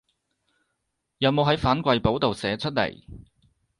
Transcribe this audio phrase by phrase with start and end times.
[1.19, 2.95] 有冇喺反饋簿度寫出來